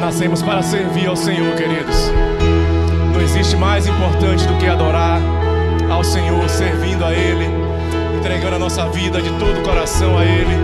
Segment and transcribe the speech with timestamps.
[0.00, 2.10] Nascemos para servir ao Senhor, queridos.
[3.12, 5.20] Não existe mais importante do que adorar
[5.90, 7.46] ao Senhor, servindo a Ele,
[8.16, 10.56] entregando a nossa vida de todo o coração a Ele,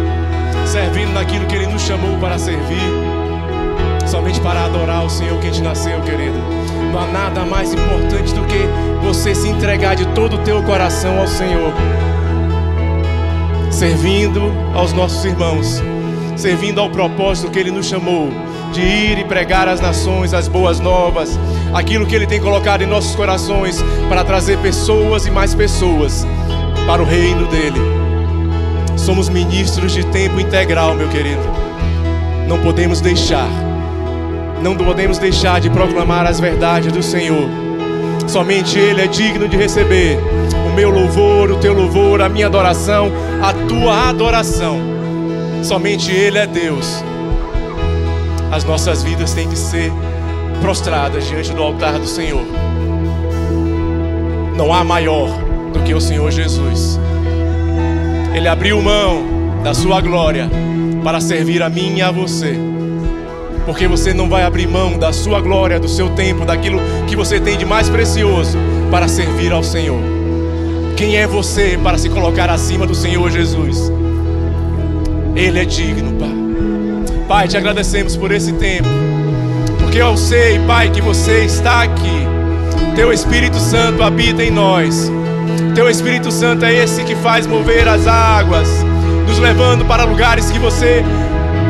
[0.67, 2.79] servindo naquilo que Ele nos chamou para servir,
[4.07, 6.39] somente para adorar o Senhor que a gente nasceu, querido.
[6.93, 11.19] Não há nada mais importante do que você se entregar de todo o teu coração
[11.19, 11.75] ao Senhor,
[13.69, 14.41] servindo
[14.75, 15.82] aos nossos irmãos,
[16.37, 20.80] servindo ao propósito que Ele nos chamou de ir e pregar às nações as boas
[20.80, 21.38] novas,
[21.73, 26.27] aquilo que Ele tem colocado em nossos corações para trazer pessoas e mais pessoas
[26.84, 27.80] para o reino dEle.
[28.96, 31.42] Somos ministros de tempo integral, meu querido.
[32.48, 33.48] Não podemos deixar,
[34.60, 37.48] não podemos deixar de proclamar as verdades do Senhor.
[38.27, 40.18] Somente Ele é digno de receber
[40.66, 44.80] o meu louvor, o teu louvor, a minha adoração, a tua adoração.
[45.62, 47.04] Somente Ele é Deus
[48.55, 49.93] as nossas vidas têm que ser
[50.61, 52.45] prostradas diante do altar do Senhor.
[54.57, 55.29] Não há maior
[55.73, 57.01] do que o Senhor Jesus.
[58.33, 59.24] Ele abriu mão
[59.65, 60.49] da sua glória
[61.02, 62.57] para servir a mim e a você.
[63.66, 66.78] Porque você não vai abrir mão da sua glória, do seu tempo, daquilo
[67.09, 68.56] que você tem de mais precioso
[68.89, 70.00] para servir ao Senhor.
[70.97, 73.91] Quem é você para se colocar acima do Senhor Jesus?
[75.34, 76.44] Ele é digno, Pai.
[77.28, 78.89] Pai, te agradecemos por esse tempo,
[79.78, 82.28] porque eu sei, Pai, que você está aqui.
[82.94, 85.11] Teu Espírito Santo habita em nós.
[85.75, 88.69] Teu Espírito Santo é esse que faz mover as águas,
[89.27, 91.03] nos levando para lugares que você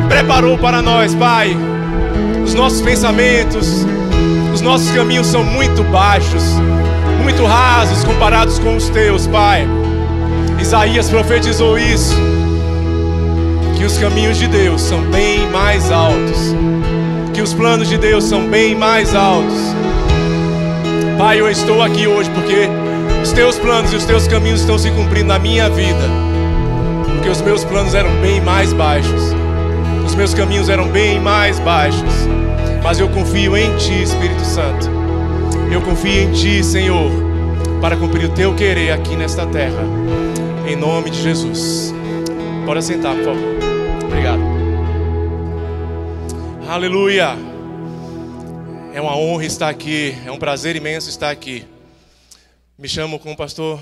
[0.09, 1.55] preparou para nós, Pai.
[2.43, 3.85] Os nossos pensamentos,
[4.53, 6.43] os nossos caminhos são muito baixos,
[7.23, 9.65] muito rasos comparados com os teus, Pai.
[10.59, 12.13] Isaías profetizou isso
[13.85, 16.55] que os caminhos de Deus são bem mais altos,
[17.35, 19.59] que os planos de Deus são bem mais altos.
[21.19, 22.67] Pai, eu estou aqui hoje porque
[23.21, 26.01] os teus planos e os teus caminhos estão se cumprindo na minha vida,
[27.13, 29.35] porque os meus planos eram bem mais baixos,
[30.03, 32.27] os meus caminhos eram bem mais baixos,
[32.81, 34.89] mas eu confio em Ti, Espírito Santo,
[35.71, 37.11] eu confio em Ti, Senhor,
[37.81, 39.83] para cumprir o Teu querer aqui nesta terra,
[40.67, 41.93] em nome de Jesus.
[42.65, 43.54] Pode sentar, por favor.
[46.75, 47.37] Aleluia.
[48.93, 51.65] É uma honra estar aqui, é um prazer imenso estar aqui.
[52.77, 53.79] Me chamo, como o pastor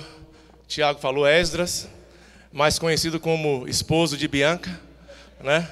[0.68, 1.90] Tiago falou, Esdras,
[2.52, 4.80] mais conhecido como esposo de Bianca,
[5.44, 5.68] né?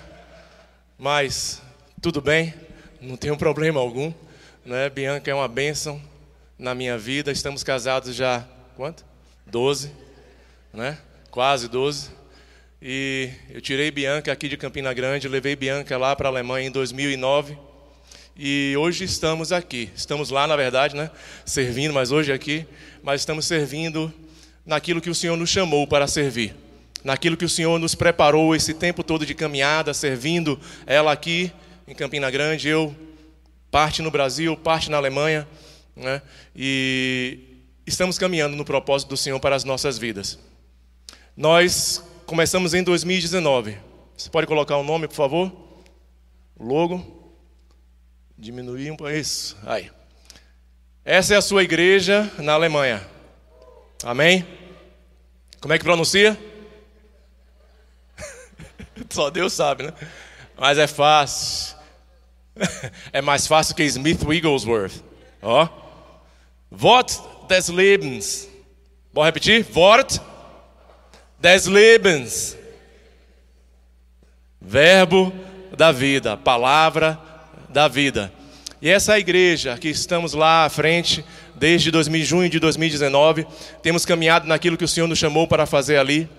[0.97, 1.61] Mas
[2.01, 2.55] tudo bem,
[2.99, 4.11] não tenho problema algum,
[4.65, 4.89] né?
[4.89, 6.01] Bianca é uma bênção
[6.57, 7.31] na minha vida.
[7.31, 8.43] Estamos casados já
[8.75, 9.05] quanto?
[9.45, 9.91] Doze,
[10.73, 10.97] né?
[11.29, 12.09] Quase doze.
[12.83, 16.71] E eu tirei Bianca aqui de Campina Grande, levei Bianca lá para a Alemanha em
[16.71, 17.55] 2009.
[18.35, 19.91] E hoje estamos aqui.
[19.95, 21.11] Estamos lá, na verdade, né?
[21.45, 22.65] Servindo, mas hoje aqui.
[23.03, 24.11] Mas estamos servindo
[24.65, 26.55] naquilo que o Senhor nos chamou para servir.
[27.03, 31.51] Naquilo que o Senhor nos preparou esse tempo todo de caminhada, servindo ela aqui
[31.87, 32.95] em Campina Grande, eu
[33.69, 35.47] parte no Brasil, parte na Alemanha,
[35.95, 36.19] né?
[36.55, 37.37] E
[37.85, 40.39] estamos caminhando no propósito do Senhor para as nossas vidas.
[41.37, 43.77] Nós começamos em 2019.
[44.15, 45.51] Você pode colocar o nome, por favor?
[46.57, 47.35] logo.
[48.37, 49.11] Diminuir um pouco.
[49.11, 49.57] Isso.
[49.65, 49.91] Aí.
[51.03, 53.05] Essa é a sua igreja na Alemanha.
[54.01, 54.47] Amém?
[55.59, 56.39] Como é que pronuncia?
[59.09, 59.93] Só Deus sabe, né?
[60.57, 61.75] Mas é fácil.
[63.11, 65.03] É mais fácil que Smith Wigglesworth.
[65.41, 65.67] Ó.
[66.71, 67.11] Wort
[67.49, 68.47] des Lebens.
[69.11, 69.67] Vou repetir?
[69.75, 70.21] Wort
[71.41, 72.56] des Lebens.
[74.62, 75.34] Verbo
[75.75, 77.19] da vida, palavra
[77.68, 78.31] da vida.
[78.79, 81.25] E essa igreja que estamos lá à frente,
[81.56, 83.47] desde 2000, junho de 2019,
[83.81, 86.29] temos caminhado naquilo que o Senhor nos chamou para fazer ali.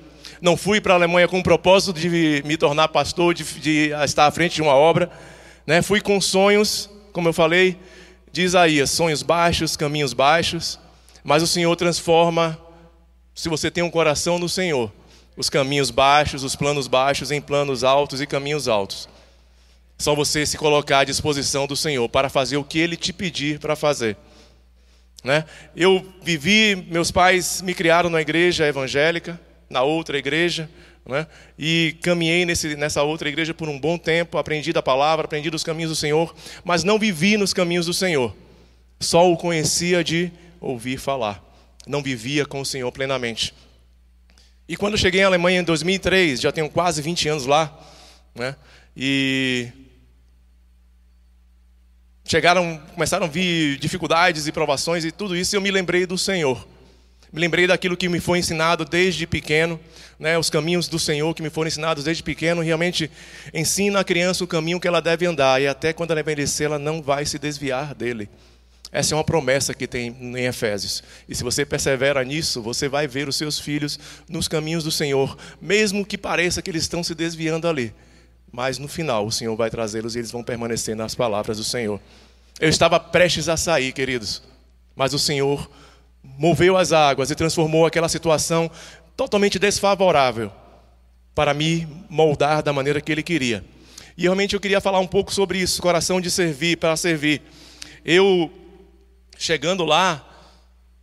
[0.40, 4.26] Não fui para a Alemanha com o propósito de me tornar pastor, de, de estar
[4.26, 5.10] à frente de uma obra.
[5.66, 5.82] Né?
[5.82, 7.76] Fui com sonhos, como eu falei,
[8.30, 10.78] de Isaías, sonhos baixos, caminhos baixos,
[11.24, 12.58] mas o Senhor transforma
[13.34, 14.92] se você tem um coração no Senhor,
[15.36, 19.08] os caminhos baixos, os planos baixos em planos altos e caminhos altos.
[19.98, 23.58] Só você se colocar à disposição do Senhor para fazer o que Ele te pedir
[23.58, 24.16] para fazer.
[25.24, 25.44] Né?
[25.74, 29.40] Eu vivi, meus pais me criaram na igreja evangélica,
[29.70, 30.68] na outra igreja,
[31.06, 31.26] né?
[31.58, 35.64] e caminhei nesse, nessa outra igreja por um bom tempo, aprendi da palavra, aprendi dos
[35.64, 36.34] caminhos do Senhor,
[36.64, 38.34] mas não vivi nos caminhos do Senhor,
[39.00, 40.30] só o conhecia de
[40.60, 41.51] ouvir falar
[41.86, 43.54] não vivia com o Senhor plenamente.
[44.68, 47.76] E quando cheguei à Alemanha em 2003, já tenho quase 20 anos lá,
[48.34, 48.56] né?
[48.96, 49.68] E
[52.24, 56.16] chegaram, começaram a vir dificuldades e provações e tudo isso, e eu me lembrei do
[56.16, 56.66] Senhor.
[57.32, 59.80] Me lembrei daquilo que me foi ensinado desde pequeno,
[60.18, 63.10] né, os caminhos do Senhor que me foram ensinados desde pequeno, realmente
[63.54, 66.78] ensina a criança o caminho que ela deve andar, e até quando ela envelhecer, ela
[66.78, 68.28] não vai se desviar dele.
[68.92, 71.02] Essa é uma promessa que tem em Efésios.
[71.26, 73.98] E se você persevera nisso, você vai ver os seus filhos
[74.28, 77.94] nos caminhos do Senhor, mesmo que pareça que eles estão se desviando ali.
[78.52, 81.98] Mas no final, o Senhor vai trazê-los e eles vão permanecer nas palavras do Senhor.
[82.60, 84.42] Eu estava prestes a sair, queridos,
[84.94, 85.70] mas o Senhor
[86.22, 88.70] moveu as águas e transformou aquela situação
[89.16, 90.52] totalmente desfavorável
[91.34, 93.64] para me moldar da maneira que Ele queria.
[94.18, 97.40] E realmente eu queria falar um pouco sobre isso, coração de servir, para servir.
[98.04, 98.50] Eu
[99.42, 100.24] Chegando lá,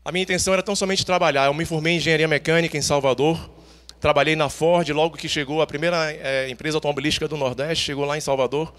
[0.05, 1.47] a minha intenção era tão somente trabalhar.
[1.47, 3.51] Eu me formei em engenharia mecânica em Salvador.
[3.99, 8.17] Trabalhei na Ford logo que chegou a primeira é, empresa automobilística do Nordeste, chegou lá
[8.17, 8.73] em Salvador.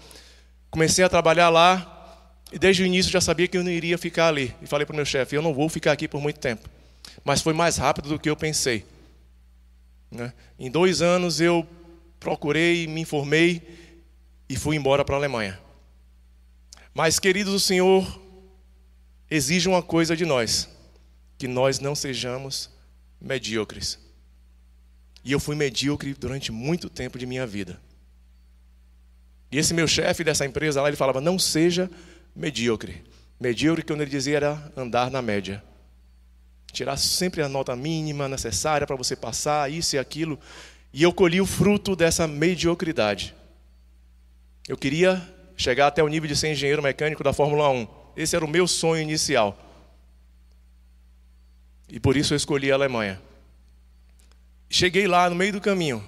[0.71, 4.29] Comecei a trabalhar lá e desde o início já sabia que eu não iria ficar
[4.29, 4.51] ali.
[4.63, 6.67] E falei para o meu chefe: eu não vou ficar aqui por muito tempo.
[7.23, 8.83] Mas foi mais rápido do que eu pensei.
[10.09, 10.33] Né?
[10.57, 11.67] Em dois anos eu
[12.19, 13.61] procurei, me informei
[14.49, 15.59] e fui embora para a Alemanha.
[16.95, 18.20] Mas, queridos, o Senhor
[19.31, 20.67] exige uma coisa de nós:
[21.37, 22.69] que nós não sejamos
[23.19, 23.97] medíocres.
[25.23, 27.79] E eu fui medíocre durante muito tempo de minha vida.
[29.51, 31.89] E esse meu chefe dessa empresa lá, ele falava: não seja
[32.35, 33.03] medíocre.
[33.39, 35.63] Medíocre, que ele dizia era andar na média.
[36.71, 40.39] Tirar sempre a nota mínima necessária para você passar, isso e aquilo.
[40.93, 43.35] E eu colhi o fruto dessa mediocridade.
[44.67, 45.21] Eu queria
[45.57, 48.00] chegar até o nível de ser engenheiro mecânico da Fórmula 1.
[48.15, 49.57] Esse era o meu sonho inicial.
[51.89, 53.21] E por isso eu escolhi a Alemanha.
[54.69, 56.07] Cheguei lá no meio do caminho.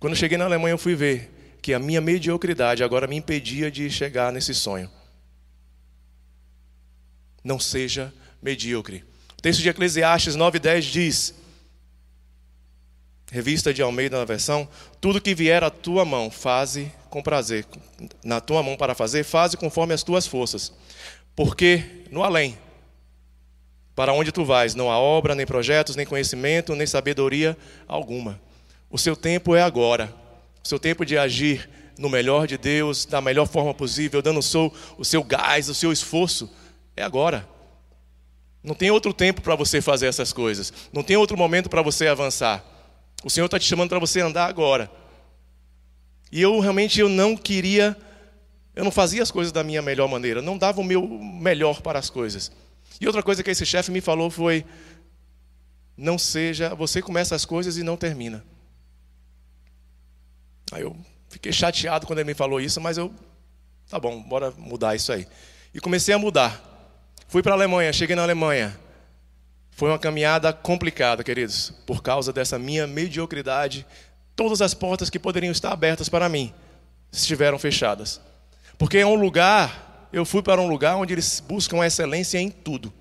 [0.00, 3.90] Quando cheguei na Alemanha, eu fui ver que a minha mediocridade agora me impedia de
[3.90, 4.90] chegar nesse sonho.
[7.44, 8.12] Não seja
[8.42, 9.04] medíocre.
[9.36, 11.34] O texto de Eclesiastes 9:10 diz:
[13.30, 14.66] Revista de Almeida na versão,
[15.00, 17.66] tudo que vier à tua mão, faze com prazer.
[18.24, 20.72] Na tua mão para fazer, faze conforme as tuas forças.
[21.38, 22.58] Porque no além,
[23.94, 27.56] para onde tu vais, não há obra, nem projetos, nem conhecimento, nem sabedoria
[27.86, 28.40] alguma.
[28.90, 30.12] O seu tempo é agora.
[30.64, 34.42] O seu tempo de agir no melhor de Deus, da melhor forma possível, dando o
[34.42, 36.50] seu, o seu gás, o seu esforço,
[36.96, 37.48] é agora.
[38.60, 40.72] Não tem outro tempo para você fazer essas coisas.
[40.92, 42.64] Não tem outro momento para você avançar.
[43.22, 44.90] O Senhor está te chamando para você andar agora.
[46.32, 47.96] E eu realmente eu não queria
[48.78, 51.98] eu não fazia as coisas da minha melhor maneira, não dava o meu melhor para
[51.98, 52.52] as coisas.
[53.00, 54.64] E outra coisa que esse chefe me falou foi:
[55.96, 58.44] não seja, você começa as coisas e não termina.
[60.70, 60.96] Aí eu
[61.28, 63.12] fiquei chateado quando ele me falou isso, mas eu,
[63.90, 65.26] tá bom, bora mudar isso aí.
[65.74, 66.62] E comecei a mudar.
[67.26, 68.78] Fui para a Alemanha, cheguei na Alemanha.
[69.72, 73.84] Foi uma caminhada complicada, queridos, por causa dessa minha mediocridade.
[74.36, 76.54] Todas as portas que poderiam estar abertas para mim
[77.10, 78.27] estiveram fechadas.
[78.78, 82.92] Porque é um lugar, eu fui para um lugar onde eles buscam excelência em tudo.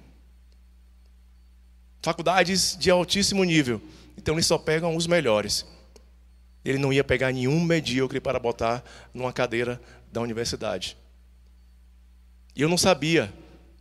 [2.01, 3.79] Faculdades de altíssimo nível.
[4.17, 5.65] Então eles só pegam os melhores.
[6.65, 8.83] Ele não ia pegar nenhum medíocre para botar
[9.13, 9.79] numa cadeira
[10.11, 10.97] da universidade.
[12.55, 13.31] E eu não sabia.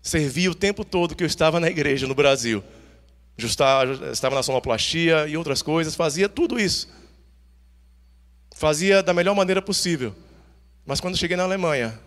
[0.03, 2.62] Servia o tempo todo que eu estava na igreja no Brasil.
[3.38, 6.88] Estava na sonoplastia e outras coisas, fazia tudo isso.
[8.55, 10.15] Fazia da melhor maneira possível.
[10.87, 11.99] Mas quando cheguei na Alemanha,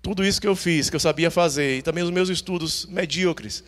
[0.00, 3.64] tudo isso que eu fiz, que eu sabia fazer, e também os meus estudos medíocres,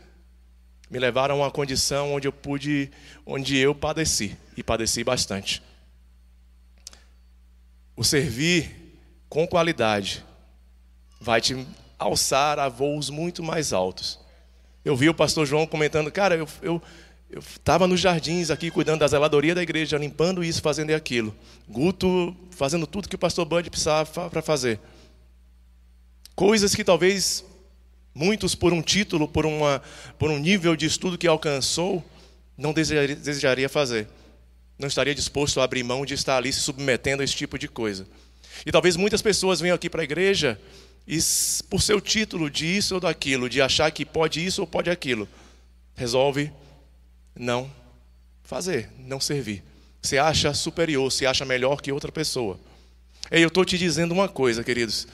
[0.89, 2.91] me levaram a uma condição onde eu pude,
[3.27, 5.61] onde eu padeci, e padeci bastante.
[7.97, 10.25] O servir com qualidade
[11.21, 11.67] vai te
[11.99, 14.21] alçar a voos muito mais altos.
[14.85, 16.83] Eu vi o pastor João comentando, cara, eu, eu,
[17.33, 21.35] eu estava nos jardins aqui cuidando da zeladoria da igreja, limpando isso, fazendo aquilo.
[21.67, 24.79] Guto fazendo tudo que o pastor Bud precisava para fazer.
[26.37, 27.43] Coisas que talvez
[28.15, 29.83] muitos, por um título, por, uma,
[30.19, 32.05] por um nível de estudo que alcançou,
[32.55, 34.07] não desejaria, desejaria fazer.
[34.79, 37.67] Não estaria disposto a abrir mão de estar ali se submetendo a esse tipo de
[37.67, 38.07] coisa.
[38.67, 40.61] E talvez muitas pessoas venham aqui para a igreja
[41.09, 41.19] e,
[41.71, 45.27] por seu título de isso ou daquilo, de achar que pode isso ou pode aquilo,
[45.97, 46.53] resolve
[47.35, 47.71] não
[48.43, 49.63] fazer, não servir.
[50.03, 52.59] Se acha superior, se acha melhor que outra pessoa.
[53.31, 55.07] E eu estou te dizendo uma coisa, queridos.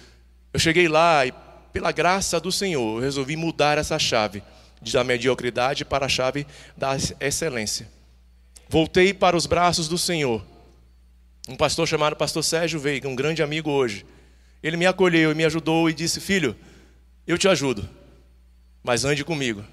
[0.52, 1.32] Eu cheguei lá e,
[1.72, 4.42] pela graça do Senhor, eu resolvi mudar essa chave
[4.80, 6.46] da mediocridade para a chave
[6.76, 7.88] da excelência.
[8.68, 10.44] Voltei para os braços do Senhor.
[11.48, 14.04] Um pastor chamado Pastor Sérgio Veiga, um grande amigo hoje.
[14.62, 16.56] Ele me acolheu e me ajudou e disse: Filho,
[17.26, 17.88] Eu te ajudo,
[18.82, 19.64] mas ande comigo.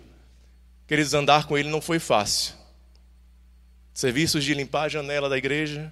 [0.87, 2.53] Queridos, andar com ele não foi fácil.
[3.93, 5.91] Serviços de limpar a janela da igreja,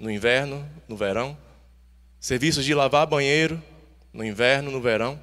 [0.00, 1.36] no inverno, no verão.
[2.18, 3.62] Serviços de lavar banheiro,
[4.12, 5.20] no inverno, no verão.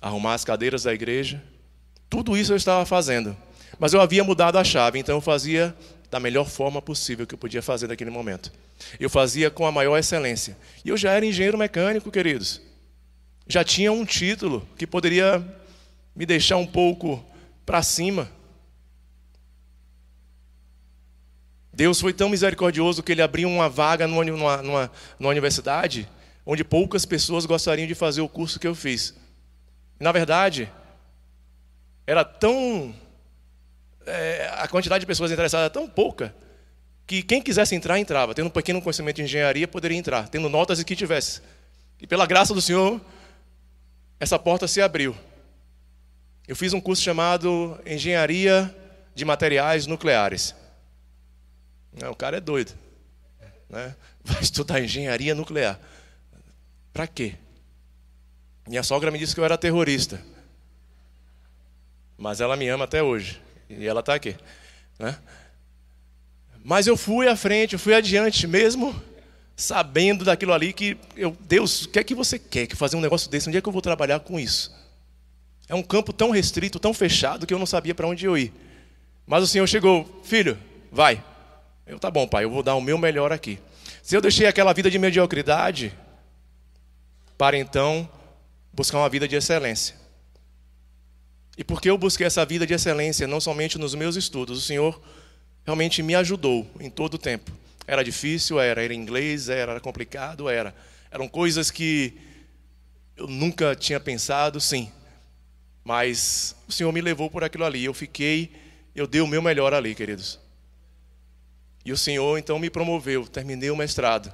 [0.00, 1.42] Arrumar as cadeiras da igreja.
[2.08, 3.36] Tudo isso eu estava fazendo.
[3.78, 5.76] Mas eu havia mudado a chave, então eu fazia
[6.10, 8.50] da melhor forma possível que eu podia fazer naquele momento.
[8.98, 10.56] Eu fazia com a maior excelência.
[10.84, 12.62] E eu já era engenheiro mecânico, queridos.
[13.46, 15.44] Já tinha um título que poderia
[16.18, 17.24] me deixar um pouco
[17.64, 18.28] para cima.
[21.72, 26.08] Deus foi tão misericordioso que ele abriu uma vaga numa, numa, numa universidade
[26.44, 29.14] onde poucas pessoas gostariam de fazer o curso que eu fiz.
[30.00, 30.68] Na verdade,
[32.04, 32.92] era tão.
[34.04, 36.34] É, a quantidade de pessoas interessadas era tão pouca
[37.06, 38.34] que quem quisesse entrar, entrava.
[38.34, 41.42] Tendo um pequeno conhecimento de engenharia, poderia entrar, tendo notas e que tivesse.
[42.00, 43.00] E pela graça do Senhor,
[44.18, 45.14] essa porta se abriu.
[46.48, 48.74] Eu fiz um curso chamado Engenharia
[49.14, 50.54] de Materiais Nucleares.
[52.10, 52.72] O cara é doido.
[53.68, 53.94] Né?
[54.24, 55.78] Vai estudar engenharia nuclear.
[56.90, 57.34] Para quê?
[58.66, 60.22] Minha sogra me disse que eu era terrorista.
[62.16, 63.42] Mas ela me ama até hoje.
[63.68, 64.34] E ela está aqui.
[64.98, 65.18] Né?
[66.64, 68.98] Mas eu fui à frente, eu fui adiante, mesmo
[69.54, 73.02] sabendo daquilo ali que eu, Deus, o que é que você quer que fazer um
[73.02, 73.48] negócio desse?
[73.48, 74.78] Onde é que eu vou trabalhar com isso?
[75.68, 78.52] É um campo tão restrito, tão fechado que eu não sabia para onde eu ir.
[79.26, 80.58] Mas o Senhor chegou, filho,
[80.90, 81.22] vai.
[81.86, 83.58] Eu tá bom, pai, eu vou dar o meu melhor aqui.
[84.02, 85.92] Se eu deixei aquela vida de mediocridade
[87.36, 88.08] para então
[88.72, 89.94] buscar uma vida de excelência.
[91.56, 95.00] E porque eu busquei essa vida de excelência, não somente nos meus estudos, o Senhor
[95.64, 97.50] realmente me ajudou em todo o tempo.
[97.86, 100.74] Era difícil, era, era inglês, era complicado, era.
[101.10, 102.14] Eram coisas que
[103.16, 104.90] eu nunca tinha pensado, sim.
[105.88, 107.82] Mas o Senhor me levou por aquilo ali.
[107.82, 108.52] Eu fiquei,
[108.94, 110.38] eu dei o meu melhor ali, queridos.
[111.82, 114.30] E o Senhor então me promoveu, terminei o mestrado.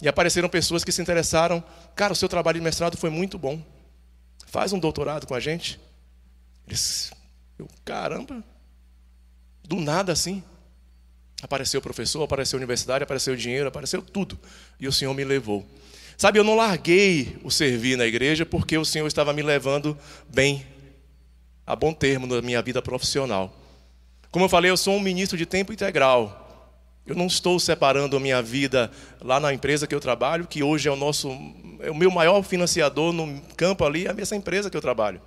[0.00, 1.60] E apareceram pessoas que se interessaram.
[1.96, 3.60] Cara, o seu trabalho de mestrado foi muito bom.
[4.46, 5.80] Faz um doutorado com a gente.
[6.68, 7.10] Eles,
[7.58, 8.44] eu, caramba,
[9.64, 10.40] do nada assim.
[11.42, 14.38] Apareceu o professor, apareceu a universidade, apareceu o dinheiro, apareceu tudo.
[14.78, 15.68] E o Senhor me levou.
[16.16, 20.64] Sabe, eu não larguei o servir na igreja porque o Senhor estava me levando bem,
[21.66, 23.54] a bom termo na minha vida profissional.
[24.30, 26.38] Como eu falei, eu sou um ministro de tempo integral.
[27.04, 28.90] Eu não estou separando a minha vida
[29.20, 31.28] lá na empresa que eu trabalho, que hoje é o nosso,
[31.80, 35.20] é o meu maior financiador no campo ali, é essa empresa que eu trabalho.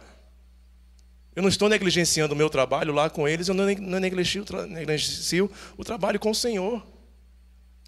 [1.35, 5.83] Eu não estou negligenciando o meu trabalho lá com eles, eu não negligencio, negligencio o
[5.83, 6.81] trabalho com o Senhor.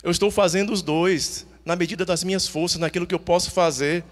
[0.04, 4.04] Eu estou fazendo os dois, na medida das minhas forças, naquilo que eu posso fazer.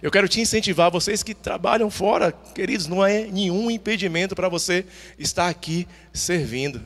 [0.00, 4.86] Eu quero te incentivar, vocês que trabalham fora, queridos, não é nenhum impedimento para você
[5.18, 6.80] estar aqui servindo.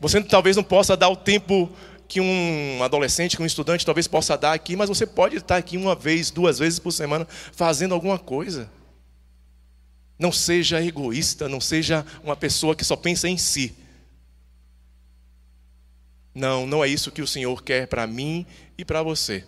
[0.00, 1.70] Você talvez não possa dar o tempo
[2.06, 5.76] que um adolescente, que um estudante talvez possa dar aqui, mas você pode estar aqui
[5.76, 8.70] uma vez, duas vezes por semana fazendo alguma coisa.
[10.18, 13.74] Não seja egoísta, não seja uma pessoa que só pensa em si.
[16.34, 19.44] Não, não é isso que o Senhor quer para mim e para você.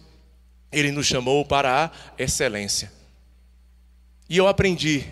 [0.71, 1.91] Ele nos chamou para a
[2.23, 2.93] excelência.
[4.29, 5.05] E eu aprendi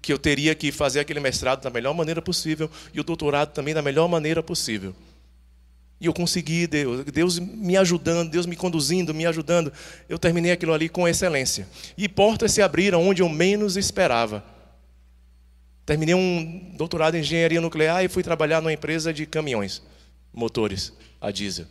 [0.00, 3.74] que eu teria que fazer aquele mestrado da melhor maneira possível e o doutorado também
[3.74, 4.94] da melhor maneira possível.
[6.00, 9.72] E eu consegui, Deus, Deus me ajudando, Deus me conduzindo, me ajudando.
[10.08, 11.66] Eu terminei aquilo ali com excelência.
[11.96, 14.44] E portas se abriram onde eu menos esperava.
[15.86, 19.82] Terminei um doutorado em engenharia nuclear e fui trabalhar numa empresa de caminhões,
[20.32, 21.66] motores, a diesel.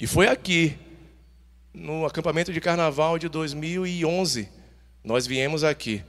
[0.00, 0.76] E foi aqui,
[1.72, 4.48] no acampamento de carnaval de 2011,
[5.02, 6.02] nós viemos aqui.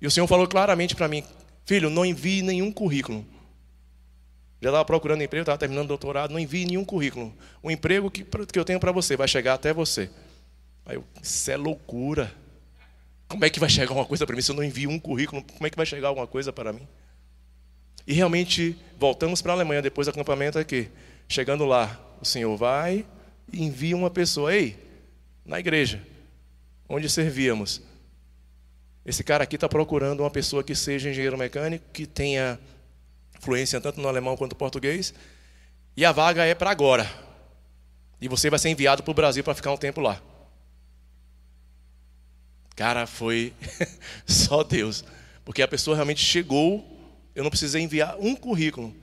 [0.00, 1.22] E o Senhor falou claramente para mim:
[1.64, 3.24] Filho, não envie nenhum currículo.
[4.60, 7.34] Já estava procurando emprego, estava terminando doutorado, não envie nenhum currículo.
[7.62, 10.10] O emprego que, que eu tenho para você vai chegar até você.
[10.84, 12.32] Aí eu, isso é loucura.
[13.26, 15.42] Como é que vai chegar alguma coisa para mim se eu não envio um currículo?
[15.42, 16.86] Como é que vai chegar alguma coisa para mim?
[18.06, 20.90] E realmente voltamos para a Alemanha depois do acampamento aqui.
[21.28, 23.06] Chegando lá, o Senhor vai
[23.52, 24.54] e envia uma pessoa.
[24.54, 24.76] Ei,
[25.44, 26.02] na igreja,
[26.88, 27.82] onde servíamos.
[29.04, 32.58] Esse cara aqui está procurando uma pessoa que seja engenheiro mecânico, que tenha
[33.40, 35.14] fluência tanto no alemão quanto no português.
[35.96, 37.10] E a vaga é para agora.
[38.20, 40.20] E você vai ser enviado para o Brasil para ficar um tempo lá.
[42.76, 43.54] Cara, foi
[44.26, 45.04] só Deus.
[45.44, 46.84] Porque a pessoa realmente chegou,
[47.34, 48.94] eu não precisei enviar um currículo.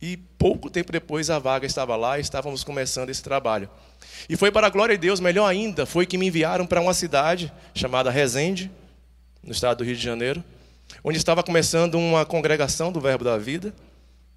[0.00, 3.68] E pouco tempo depois a vaga estava lá e estávamos começando esse trabalho.
[4.28, 6.94] E foi para a glória de Deus, melhor ainda, foi que me enviaram para uma
[6.94, 8.70] cidade chamada Resende,
[9.42, 10.42] no estado do Rio de Janeiro,
[11.02, 13.74] onde estava começando uma congregação do Verbo da Vida,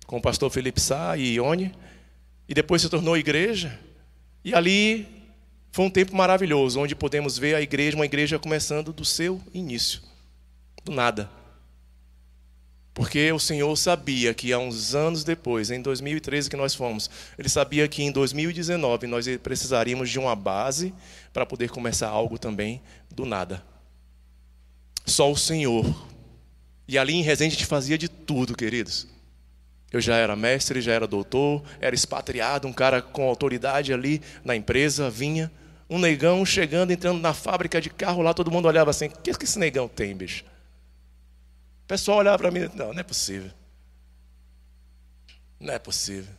[0.07, 1.73] com o pastor Felipe Sá e Ione,
[2.47, 3.77] e depois se tornou igreja.
[4.43, 5.07] E ali
[5.71, 10.01] foi um tempo maravilhoso, onde podemos ver a igreja, uma igreja começando do seu início,
[10.83, 11.29] do nada.
[12.93, 17.47] Porque o Senhor sabia que há uns anos depois, em 2013 que nós fomos, Ele
[17.47, 20.93] sabia que em 2019 nós precisaríamos de uma base
[21.31, 23.63] para poder começar algo também do nada.
[25.05, 25.85] Só o Senhor.
[26.87, 29.07] E ali em Resende a gente fazia de tudo, queridos.
[29.91, 34.55] Eu já era mestre, já era doutor, era expatriado, um cara com autoridade ali na
[34.55, 35.51] empresa, vinha.
[35.89, 39.33] Um negão chegando, entrando na fábrica de carro lá, todo mundo olhava assim: o que,
[39.33, 40.45] que esse negão tem, bicho?
[41.91, 43.51] Pessoal olhava para mim, não, não é possível.
[45.59, 46.33] Não é possível.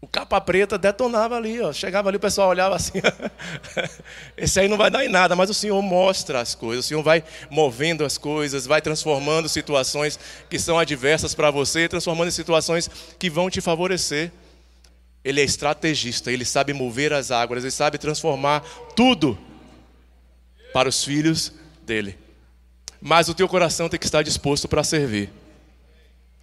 [0.00, 1.70] O capa preta detonava ali, ó.
[1.70, 3.02] chegava ali, o pessoal olhava assim.
[4.38, 7.02] Esse aí não vai dar em nada, mas o Senhor mostra as coisas, o Senhor
[7.02, 12.88] vai movendo as coisas, vai transformando situações que são adversas para você, transformando em situações
[13.18, 14.32] que vão te favorecer.
[15.22, 18.60] Ele é estrategista, ele sabe mover as águas, ele sabe transformar
[18.94, 19.38] tudo
[20.72, 21.52] para os filhos
[21.84, 22.25] dele.
[23.06, 25.30] Mas o teu coração tem que estar disposto para servir.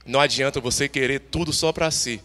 [0.05, 2.21] Não adianta você querer tudo só para si.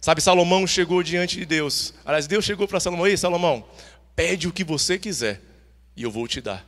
[0.00, 1.92] Sabe, Salomão chegou diante de Deus.
[2.02, 3.68] Aliás, Deus chegou para Salomão: Ei, Salomão,
[4.16, 5.42] pede o que você quiser
[5.94, 6.66] e eu vou te dar.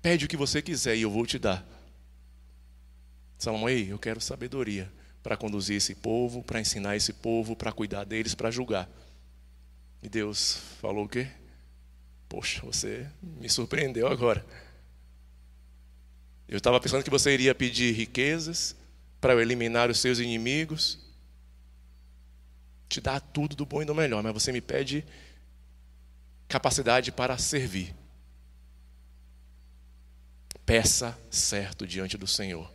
[0.00, 1.62] Pede o que você quiser e eu vou te dar.
[3.36, 4.90] Salomão, ei, eu quero sabedoria
[5.22, 8.88] para conduzir esse povo, para ensinar esse povo, para cuidar deles, para julgar.
[10.02, 11.28] E Deus falou o quê?
[12.28, 14.44] Poxa, você me surpreendeu agora.
[16.48, 18.76] Eu estava pensando que você iria pedir riquezas
[19.20, 20.98] para eliminar os seus inimigos,
[22.88, 25.04] te dar tudo do bom e do melhor, mas você me pede
[26.46, 27.94] capacidade para servir.
[30.64, 32.70] Peça certo diante do Senhor.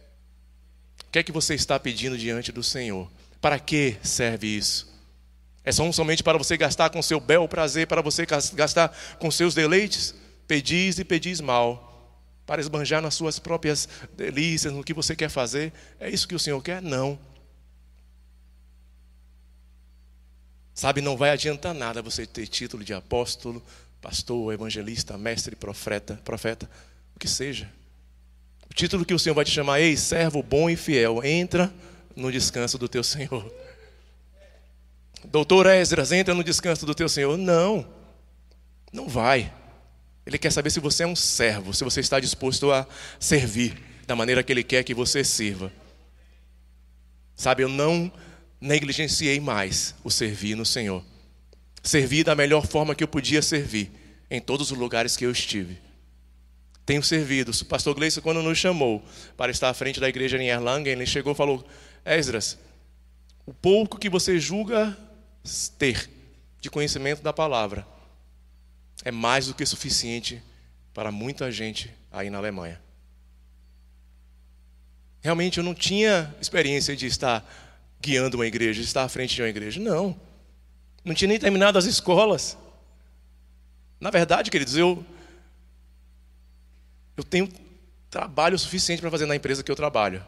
[1.08, 3.12] O que é que você está pedindo diante do Senhor?
[3.40, 4.93] Para que serve isso?
[5.66, 9.54] É só somente para você gastar com seu bel prazer, para você gastar com seus
[9.54, 10.14] deleites?
[10.46, 15.72] Pedis e pedis mal, para esbanjar nas suas próprias delícias, no que você quer fazer.
[16.00, 16.82] É isso que o Senhor quer?
[16.82, 17.18] Não.
[20.74, 23.64] Sabe, não vai adiantar nada você ter título de apóstolo,
[24.02, 26.70] pastor, evangelista, mestre, profeta, profeta,
[27.16, 27.72] o que seja.
[28.70, 31.72] O título que o Senhor vai te chamar, ei, servo bom e fiel, entra
[32.16, 33.63] no descanso do teu Senhor.
[35.26, 37.38] Doutor Esdras, entra no descanso do teu Senhor.
[37.38, 37.88] Não,
[38.92, 39.52] não vai.
[40.26, 42.88] Ele quer saber se você é um servo, se você está disposto a
[43.20, 45.72] servir da maneira que Ele quer que você sirva.
[47.36, 48.12] Sabe, eu não
[48.62, 51.04] negligenciei mais o servir no Senhor.
[51.82, 53.92] Servi da melhor forma que eu podia servir,
[54.32, 55.78] em todos os lugares que eu estive.
[56.86, 57.52] Tenho servido.
[57.52, 59.04] O pastor Gleison, quando nos chamou
[59.36, 61.66] para estar à frente da igreja em Erlangen, ele chegou e falou:
[62.06, 62.58] Esdras,
[63.46, 64.98] o pouco que você julga
[65.78, 66.10] ter
[66.62, 67.86] de conhecimento da palavra
[69.04, 70.42] é mais do que suficiente
[70.94, 72.82] para muita gente aí na Alemanha.
[75.22, 77.44] Realmente eu não tinha experiência de estar
[78.02, 79.80] guiando uma igreja, de estar à frente de uma igreja.
[79.80, 80.20] Não.
[81.04, 82.58] Não tinha nem terminado as escolas.
[84.00, 85.06] Na verdade, queridos, eu
[87.16, 87.50] eu tenho
[88.10, 90.24] trabalho suficiente para fazer na empresa que eu trabalho.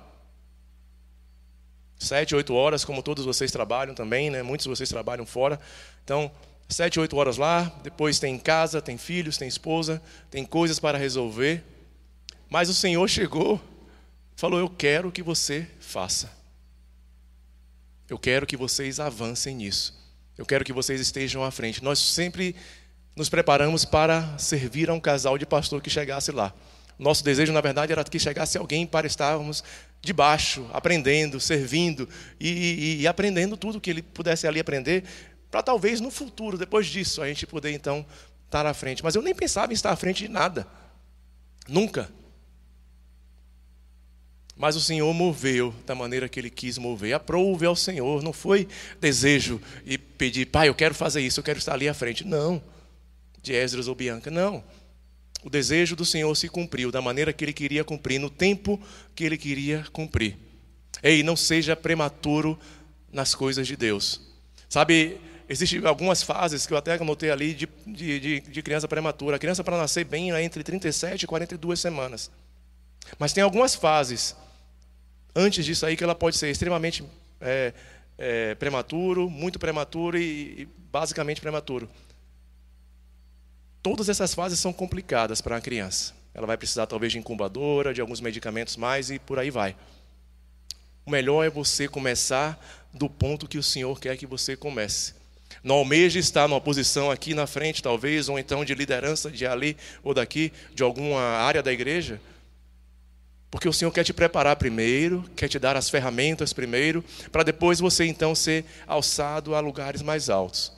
[1.98, 4.44] Sete, oito horas, como todos vocês trabalham também, né?
[4.44, 5.60] Muitos de vocês trabalham fora.
[6.04, 6.30] Então,
[6.68, 11.64] sete, oito horas lá, depois tem casa, tem filhos, tem esposa, tem coisas para resolver.
[12.50, 13.60] Mas o Senhor chegou,
[14.36, 16.32] falou: Eu quero que você faça.
[18.08, 19.94] Eu quero que vocês avancem nisso.
[20.38, 21.84] Eu quero que vocês estejam à frente.
[21.84, 22.56] Nós sempre
[23.16, 26.54] nos preparamos para servir a um casal de pastor que chegasse lá.
[27.00, 29.64] Nosso desejo, na verdade, era que chegasse alguém para estarmos
[30.06, 32.08] debaixo, aprendendo, servindo
[32.40, 35.04] e, e, e aprendendo tudo que ele pudesse ali aprender,
[35.52, 38.06] para talvez no futuro, depois disso, a gente poder então
[38.46, 39.04] estar à frente.
[39.04, 40.68] Mas eu nem pensava em estar à frente de nada.
[41.68, 42.10] Nunca.
[44.56, 47.14] Mas o Senhor moveu da maneira que Ele quis mover.
[47.14, 48.22] Aprove ao Senhor.
[48.22, 48.68] Não foi
[49.02, 52.26] desejo e pedir, pai, eu quero fazer isso, eu quero estar ali à frente.
[52.26, 52.62] Não.
[53.42, 54.32] De Esdras ou Bianca.
[54.32, 54.64] Não
[55.46, 58.82] o desejo do Senhor se cumpriu da maneira que ele queria cumprir, no tempo
[59.14, 60.36] que ele queria cumprir.
[61.04, 62.58] Ei, não seja prematuro
[63.14, 64.20] nas coisas de Deus.
[64.68, 69.36] Sabe, existem algumas fases que eu até anotei ali de, de, de, criança prematura.
[69.36, 72.32] A criança para nascer bem é entre 37 e 42 semanas.
[73.20, 74.36] Mas tem algumas fases
[75.36, 77.04] antes disso aí que ela pode ser extremamente
[77.40, 77.72] é,
[78.18, 81.88] é, prematuro, muito prematuro e, e basicamente prematuro.
[83.86, 86.12] Todas essas fases são complicadas para a criança.
[86.34, 89.76] Ela vai precisar talvez de incubadora, de alguns medicamentos mais e por aí vai.
[91.06, 92.60] O melhor é você começar
[92.92, 95.14] do ponto que o Senhor quer que você comece.
[95.64, 99.78] Não almeja estar numa posição aqui na frente, talvez, ou então de liderança de ali
[100.04, 102.20] ou daqui, de alguma área da igreja.
[103.52, 107.80] Porque o Senhor quer te preparar primeiro, quer te dar as ferramentas primeiro, para depois
[107.80, 110.74] você então ser alçado a lugares mais altos.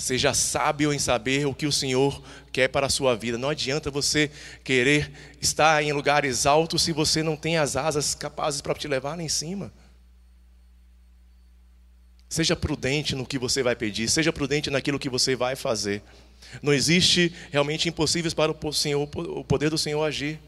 [0.00, 3.36] Seja sábio em saber o que o Senhor quer para a sua vida.
[3.36, 4.30] Não adianta você
[4.64, 9.14] querer estar em lugares altos se você não tem as asas capazes para te levar
[9.14, 9.70] lá em cima.
[12.30, 16.02] Seja prudente no que você vai pedir, seja prudente naquilo que você vai fazer.
[16.62, 20.40] Não existe realmente impossíveis para o Senhor, o poder do Senhor agir.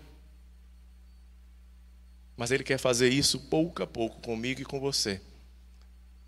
[2.38, 5.20] Mas Ele quer fazer isso pouco a pouco comigo e com você.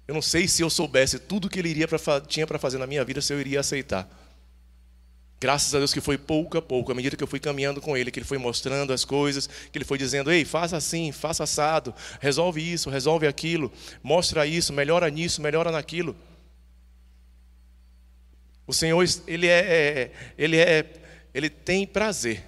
[0.07, 2.87] Eu não sei se eu soubesse tudo que ele iria pra, tinha para fazer na
[2.87, 4.09] minha vida, se eu iria aceitar.
[5.41, 7.97] Graças a Deus que foi pouco a pouco, à medida que eu fui caminhando com
[7.97, 11.45] ele, que ele foi mostrando as coisas, que ele foi dizendo: ei, faça assim, faça
[11.45, 13.71] assado, resolve isso, resolve aquilo,
[14.03, 16.17] mostra isso, melhora nisso, melhora naquilo.
[18.67, 20.87] O Senhor, ele é, é ele é,
[21.35, 22.43] ele tem prazer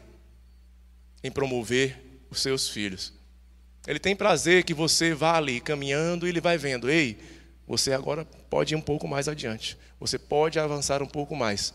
[1.23, 1.99] em promover
[2.31, 3.13] os seus filhos.
[3.87, 7.19] Ele tem prazer que você vá ali caminhando e ele vai vendo: ei,
[7.67, 9.77] você agora pode ir um pouco mais adiante.
[9.99, 11.75] Você pode avançar um pouco mais.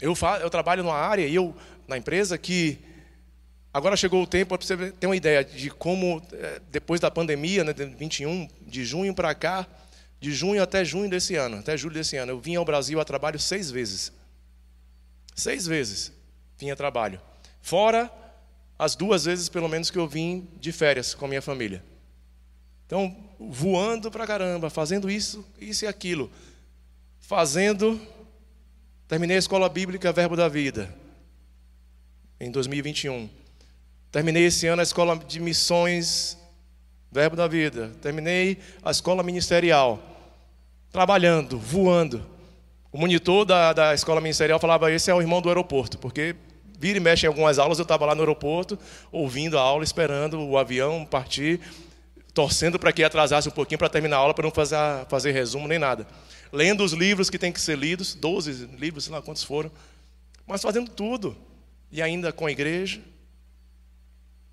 [0.00, 1.54] Eu, faço, eu trabalho numa área, eu,
[1.88, 2.78] na empresa, que
[3.72, 7.64] agora chegou o tempo para você ter uma ideia de como, eh, depois da pandemia,
[7.64, 9.66] né, de 21, de junho para cá,
[10.20, 13.04] de junho até junho desse ano, até julho desse ano, eu vim ao Brasil a
[13.04, 14.12] trabalho seis vezes.
[15.34, 16.12] Seis vezes
[16.58, 17.20] vim a trabalho.
[17.62, 18.10] Fora
[18.78, 21.82] as duas vezes, pelo menos, que eu vim de férias com a minha família.
[22.86, 26.30] Então, voando pra caramba, fazendo isso, isso e aquilo.
[27.18, 28.00] Fazendo.
[29.08, 30.92] Terminei a escola bíblica Verbo da Vida,
[32.40, 33.28] em 2021.
[34.10, 36.38] Terminei esse ano a escola de missões
[37.10, 37.92] Verbo da Vida.
[38.00, 40.00] Terminei a escola ministerial.
[40.90, 42.24] Trabalhando, voando.
[42.92, 46.36] O monitor da, da escola ministerial falava: esse é o irmão do aeroporto, porque
[46.78, 48.78] vira e mexe em algumas aulas, eu estava lá no aeroporto,
[49.10, 51.60] ouvindo a aula, esperando o avião partir
[52.36, 54.76] torcendo para que atrasasse um pouquinho para terminar a aula, para não fazer,
[55.08, 56.06] fazer resumo nem nada.
[56.52, 59.72] Lendo os livros que tem que ser lidos, 12 livros, sei lá quantos foram,
[60.46, 61.34] mas fazendo tudo.
[61.90, 63.00] E ainda com a igreja,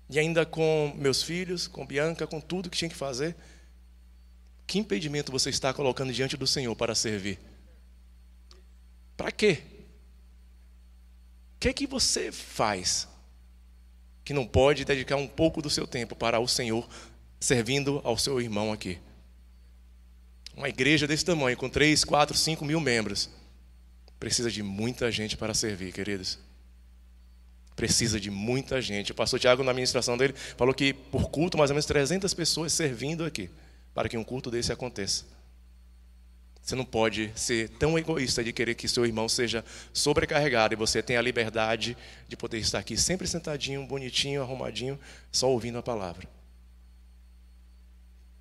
[0.08, 3.36] e ainda com meus filhos, com Bianca, com tudo que tinha que fazer.
[4.66, 7.38] Que impedimento você está colocando diante do Senhor para servir?
[9.14, 9.60] Para quê?
[11.56, 13.06] O que é que você faz
[14.24, 16.88] que não pode dedicar um pouco do seu tempo para o Senhor
[17.44, 18.98] servindo ao seu irmão aqui.
[20.56, 23.28] Uma igreja desse tamanho, com 3, 4, 5 mil membros,
[24.18, 26.38] precisa de muita gente para servir, queridos.
[27.76, 29.12] Precisa de muita gente.
[29.12, 32.72] O pastor Tiago, na administração dele, falou que por culto, mais ou menos 300 pessoas
[32.72, 33.50] servindo aqui,
[33.92, 35.24] para que um culto desse aconteça.
[36.62, 41.02] Você não pode ser tão egoísta de querer que seu irmão seja sobrecarregado e você
[41.02, 41.94] tenha a liberdade
[42.26, 44.98] de poder estar aqui sempre sentadinho, bonitinho, arrumadinho,
[45.30, 46.26] só ouvindo a palavra.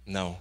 [0.06, 0.38] Não.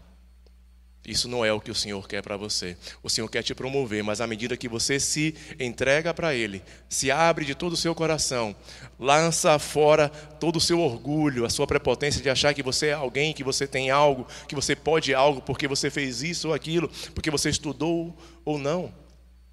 [1.05, 2.77] Isso não é o que o Senhor quer para você.
[3.03, 7.11] O Senhor quer te promover, mas à medida que você se entrega para Ele, se
[7.11, 8.55] abre de todo o seu coração,
[9.01, 13.33] lança fora todo o seu orgulho, a sua prepotência de achar que você é alguém,
[13.33, 17.33] que você tem algo, que você pode algo porque você fez isso ou aquilo, porque
[17.33, 18.94] você estudou ou não.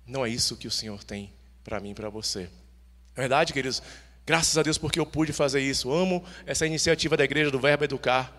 [0.06, 2.48] Não é isso que o Senhor tem para mim e para você.
[3.16, 3.82] É verdade, queridos?
[4.24, 5.92] Graças a Deus porque eu pude fazer isso.
[5.92, 8.32] Amo essa iniciativa da igreja do Verbo Educar.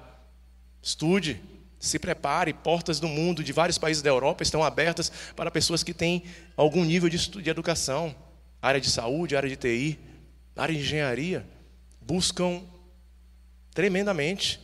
[0.81, 1.41] Estude,
[1.81, 5.95] se prepare, portas do mundo, de vários países da Europa estão abertas para pessoas que
[5.95, 8.15] têm algum nível de, de educação,
[8.61, 9.99] área de saúde, área de TI,
[10.55, 11.47] área de engenharia,
[12.03, 12.63] buscam
[13.73, 14.61] tremendamente.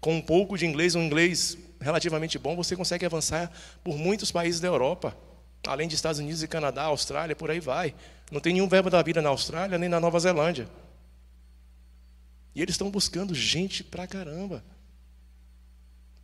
[0.00, 3.52] Com um pouco de inglês, um inglês relativamente bom, você consegue avançar
[3.84, 5.16] por muitos países da Europa,
[5.66, 7.94] além de Estados Unidos e Canadá, Austrália, por aí vai.
[8.32, 10.68] Não tem nenhum verbo da vida na Austrália nem na Nova Zelândia.
[12.54, 14.64] E eles estão buscando gente pra caramba.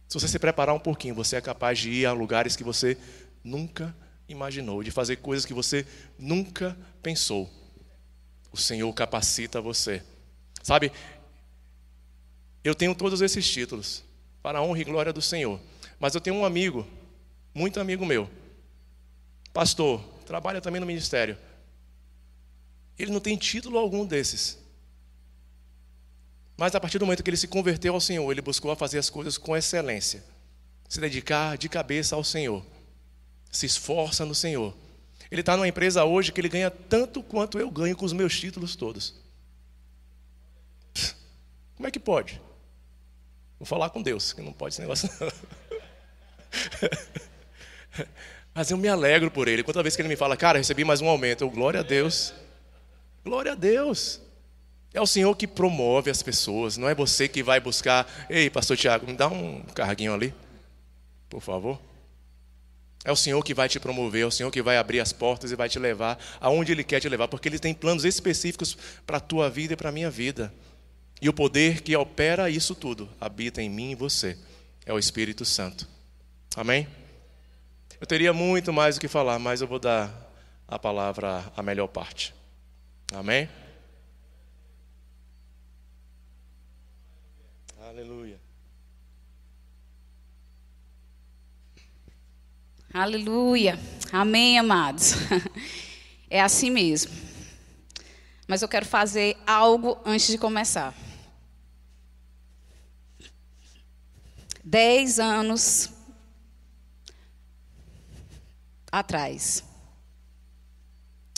[0.08, 2.96] Se você se preparar um pouquinho, você é capaz de ir a lugares que você
[3.42, 3.94] nunca
[4.28, 5.86] imaginou, de fazer coisas que você
[6.18, 7.50] nunca pensou.
[8.52, 10.02] O Senhor capacita você.
[10.62, 10.92] Sabe,
[12.62, 14.04] eu tenho todos esses títulos,
[14.42, 15.60] para a honra e glória do Senhor.
[15.98, 16.86] Mas eu tenho um amigo,
[17.54, 18.28] muito amigo meu,
[19.52, 21.38] pastor, trabalha também no ministério.
[22.98, 24.58] Ele não tem título algum desses.
[26.56, 29.10] Mas a partir do momento que ele se converteu ao Senhor, ele buscou fazer as
[29.10, 30.24] coisas com excelência,
[30.88, 32.64] se dedicar de cabeça ao Senhor,
[33.50, 34.74] se esforça no Senhor.
[35.30, 38.38] Ele está numa empresa hoje que ele ganha tanto quanto eu ganho com os meus
[38.38, 39.14] títulos todos.
[41.76, 42.40] Como é que pode?
[43.58, 45.30] Vou falar com Deus, que não pode esse negócio não.
[48.54, 49.62] Mas eu me alegro por ele.
[49.62, 52.32] Quanta vez que ele me fala, cara, recebi mais um aumento, eu, glória a Deus.
[53.22, 54.22] Glória a Deus.
[54.96, 58.10] É o Senhor que promove as pessoas, não é você que vai buscar.
[58.30, 60.32] Ei, pastor Tiago, me dá um carguinho ali,
[61.28, 61.78] por favor.
[63.04, 65.52] É o Senhor que vai te promover, é o Senhor que vai abrir as portas
[65.52, 68.74] e vai te levar aonde Ele quer te levar, porque Ele tem planos específicos
[69.06, 70.50] para a tua vida e para a minha vida.
[71.20, 74.38] E o poder que opera isso tudo habita em mim e você.
[74.86, 75.86] É o Espírito Santo.
[76.56, 76.88] Amém?
[78.00, 80.10] Eu teria muito mais o que falar, mas eu vou dar
[80.66, 82.34] a palavra à melhor parte.
[83.12, 83.46] Amém?
[87.96, 88.38] Aleluia.
[92.92, 93.78] Aleluia.
[94.12, 95.12] Amém, amados.
[96.28, 97.12] É assim mesmo.
[98.48, 100.92] Mas eu quero fazer algo antes de começar.
[104.64, 105.88] Dez anos
[108.90, 109.62] atrás.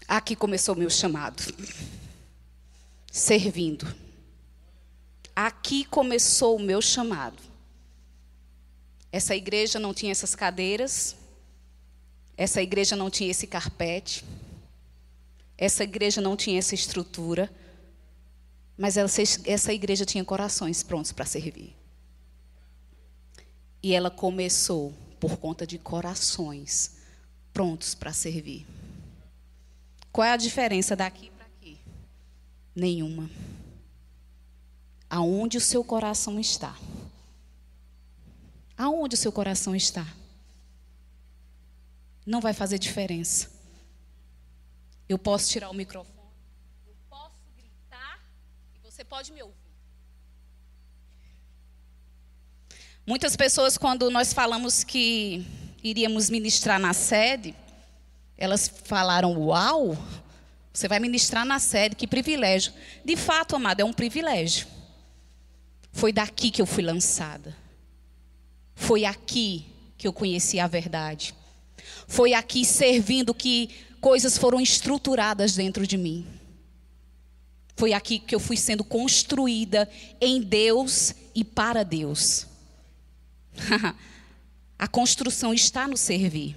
[0.09, 1.43] Aqui começou o meu chamado.
[3.13, 4.08] Servindo.
[5.41, 7.41] Aqui começou o meu chamado.
[9.13, 11.15] Essa igreja não tinha essas cadeiras.
[12.37, 14.25] Essa igreja não tinha esse carpete.
[15.57, 17.49] Essa igreja não tinha essa estrutura.
[18.77, 21.73] Mas essa, igreja tinha corações prontos para servir.
[23.81, 26.97] E ela começou por conta de corações
[27.53, 28.67] prontos para servir.
[30.11, 31.79] Qual é a diferença daqui para aqui?
[32.75, 33.31] Nenhuma.
[35.11, 36.77] Aonde o seu coração está?
[38.77, 40.07] Aonde o seu coração está?
[42.27, 43.51] Não vai fazer diferença.
[45.09, 46.19] Eu posso tirar o microfone,
[46.87, 48.21] eu posso gritar
[48.75, 49.57] e você pode me ouvir.
[53.07, 55.47] Muitas pessoas, quando nós falamos que
[55.83, 57.55] iríamos ministrar na sede,
[58.37, 59.97] elas falaram: Uau,
[60.71, 62.75] você vai ministrar na sede, que privilégio.
[63.03, 64.69] De fato, amada, é um privilégio.
[65.99, 67.57] Foi daqui que eu fui lançada.
[68.73, 71.35] Foi aqui que eu conheci a verdade.
[72.07, 73.69] Foi aqui servindo que
[74.01, 76.25] coisas foram estruturadas dentro de mim.
[77.75, 82.47] Foi aqui que eu fui sendo construída em Deus e para Deus.
[84.79, 86.55] A construção está no servir.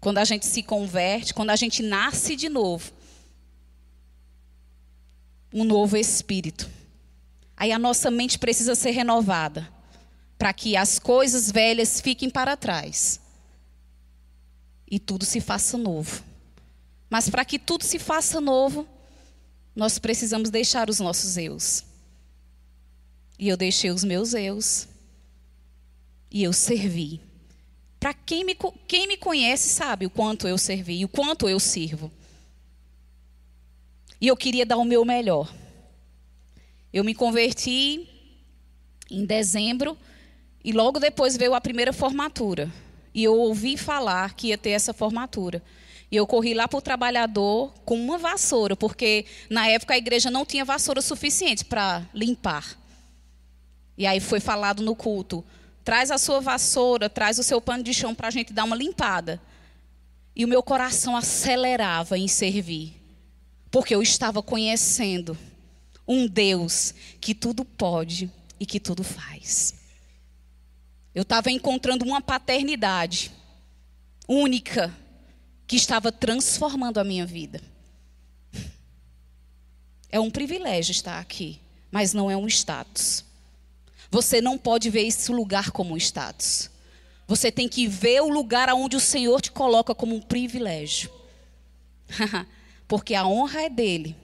[0.00, 2.90] Quando a gente se converte, quando a gente nasce de novo,
[5.52, 6.68] um novo espírito.
[7.56, 9.68] Aí a nossa mente precisa ser renovada
[10.36, 13.20] para que as coisas velhas fiquem para trás
[14.90, 16.22] e tudo se faça novo.
[17.08, 18.86] Mas para que tudo se faça novo,
[19.74, 21.84] nós precisamos deixar os nossos eus.
[23.38, 24.88] E eu deixei os meus eus
[26.30, 27.20] e eu servi.
[27.98, 32.10] Para quem me, quem me conhece sabe o quanto eu servi o quanto eu sirvo.
[34.20, 35.52] E eu queria dar o meu melhor.
[36.94, 38.08] Eu me converti
[39.10, 39.98] em dezembro
[40.64, 42.72] e logo depois veio a primeira formatura.
[43.12, 45.60] E eu ouvi falar que ia ter essa formatura.
[46.08, 50.30] E eu corri lá para o trabalhador com uma vassoura, porque na época a igreja
[50.30, 52.78] não tinha vassoura suficiente para limpar.
[53.98, 55.44] E aí foi falado no culto:
[55.82, 58.76] Traz a sua vassoura, traz o seu pano de chão para a gente dar uma
[58.76, 59.42] limpada.
[60.36, 63.02] E o meu coração acelerava em servir,
[63.68, 65.36] porque eu estava conhecendo
[66.06, 69.74] um Deus que tudo pode e que tudo faz.
[71.14, 73.30] Eu estava encontrando uma paternidade
[74.28, 74.94] única
[75.66, 77.60] que estava transformando a minha vida.
[80.10, 83.24] É um privilégio estar aqui, mas não é um status.
[84.10, 86.70] Você não pode ver esse lugar como um status.
[87.26, 91.10] Você tem que ver o lugar onde o Senhor te coloca como um privilégio.
[92.86, 94.16] Porque a honra é dele.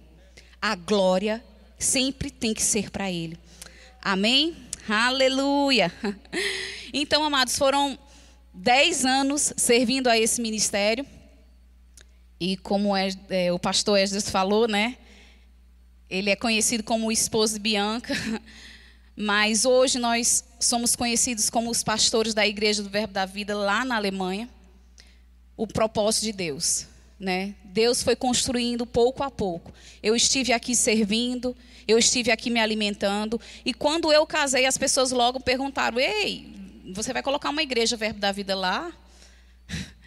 [0.60, 1.42] A glória
[1.80, 3.36] sempre tem que ser para ele.
[4.00, 4.56] Amém?
[4.88, 5.92] Aleluia.
[6.92, 7.96] Então, amados, foram
[8.52, 11.06] dez anos servindo a esse ministério.
[12.40, 14.96] E como é, é, o pastor Esdras falou, né?
[16.08, 18.12] Ele é conhecido como o esposo de Bianca.
[19.14, 23.84] Mas hoje nós somos conhecidos como os pastores da Igreja do Verbo da Vida lá
[23.84, 24.48] na Alemanha.
[25.56, 26.86] O propósito de Deus.
[27.20, 27.54] Né?
[27.64, 29.72] Deus foi construindo pouco a pouco.
[30.02, 31.54] Eu estive aqui servindo,
[31.86, 36.50] eu estive aqui me alimentando, e quando eu casei, as pessoas logo perguntaram: "Ei,
[36.94, 38.90] você vai colocar uma igreja Verbo da Vida lá?"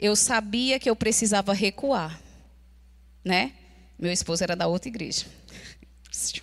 [0.00, 2.22] Eu sabia que eu precisava recuar,
[3.24, 3.52] né?
[3.98, 5.26] Meu esposo era da outra igreja.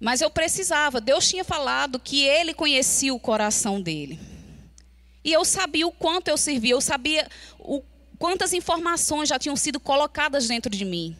[0.00, 1.00] Mas eu precisava.
[1.00, 4.18] Deus tinha falado que ele conhecia o coração dele.
[5.22, 7.82] E eu sabia o quanto eu servia, eu sabia o,
[8.20, 11.16] quantas informações já tinham sido colocadas dentro de mim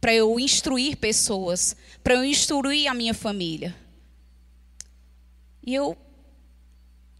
[0.00, 3.72] para eu instruir pessoas, para eu instruir a minha família.
[5.64, 5.96] E eu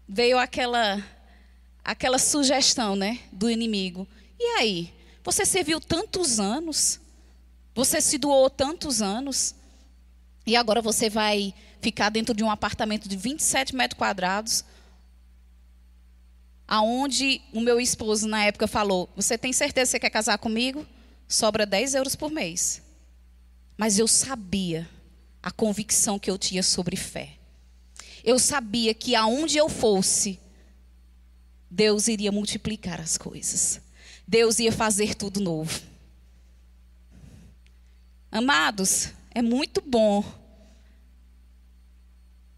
[0.08, 1.00] veio aquela
[1.84, 4.08] aquela sugestão, né, do inimigo.
[4.38, 6.98] E aí, você serviu tantos anos?
[7.76, 9.54] Você se doou tantos anos?
[10.44, 14.64] E agora você vai ficar dentro de um apartamento de 27 metros quadrados,
[16.72, 20.86] aonde o meu esposo na época falou: Você tem certeza que você quer casar comigo?
[21.28, 22.80] Sobra 10 euros por mês.
[23.76, 24.88] Mas eu sabia
[25.42, 27.34] a convicção que eu tinha sobre fé.
[28.24, 30.40] Eu sabia que aonde eu fosse,
[31.70, 33.78] Deus iria multiplicar as coisas.
[34.26, 35.78] Deus ia fazer tudo novo.
[38.30, 40.24] Amados, é muito bom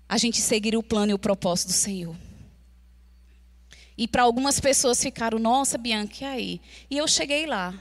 [0.08, 2.14] a gente seguir o plano e o propósito do Senhor.
[3.96, 6.60] E para algumas pessoas ficaram, nossa, Bianca, e aí?
[6.90, 7.74] E eu cheguei lá.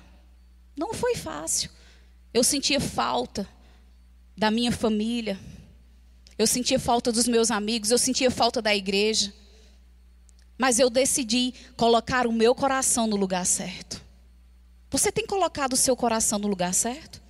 [0.75, 1.69] Não foi fácil.
[2.33, 3.47] Eu sentia falta
[4.37, 5.39] da minha família.
[6.37, 7.91] Eu sentia falta dos meus amigos.
[7.91, 9.33] Eu sentia falta da igreja.
[10.57, 14.01] Mas eu decidi colocar o meu coração no lugar certo.
[14.89, 17.21] Você tem colocado o seu coração no lugar certo?